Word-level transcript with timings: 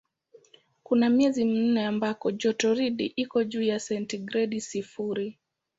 Kuna 0.83 1.09
miezi 1.09 1.45
minne 1.45 1.85
ambako 1.85 2.31
jotoridi 2.31 3.05
iko 3.05 3.43
juu 3.43 3.61
ya 3.61 3.79
sentigredi 3.79 4.61
sifuri. 4.61 5.37